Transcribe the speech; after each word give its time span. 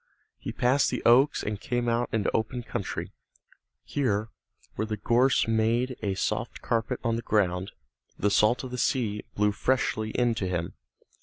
He 0.39 0.51
passed 0.51 0.89
the 0.89 1.03
oaks 1.05 1.43
and 1.43 1.61
came 1.61 1.87
out 1.87 2.09
into 2.11 2.35
open 2.35 2.63
country. 2.63 3.11
Here, 3.83 4.29
where 4.73 4.87
the 4.87 4.97
gorse 4.97 5.47
made 5.47 5.95
a 6.01 6.15
soft 6.15 6.59
carpet 6.63 6.99
on 7.03 7.17
the 7.17 7.21
ground, 7.21 7.71
the 8.17 8.31
salt 8.31 8.63
of 8.63 8.71
the 8.71 8.79
sea 8.79 9.21
blew 9.35 9.51
freshly 9.51 10.09
in 10.09 10.33
to 10.33 10.47
him. 10.47 10.73